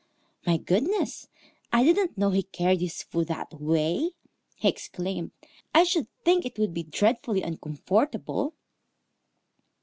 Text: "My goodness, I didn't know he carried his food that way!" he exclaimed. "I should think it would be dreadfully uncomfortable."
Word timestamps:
"My 0.47 0.57
goodness, 0.57 1.27
I 1.71 1.83
didn't 1.83 2.17
know 2.17 2.31
he 2.31 2.41
carried 2.41 2.81
his 2.81 3.03
food 3.03 3.27
that 3.27 3.53
way!" 3.61 4.15
he 4.55 4.67
exclaimed. 4.67 5.29
"I 5.75 5.83
should 5.83 6.07
think 6.25 6.43
it 6.43 6.57
would 6.57 6.73
be 6.73 6.81
dreadfully 6.81 7.43
uncomfortable." 7.43 8.55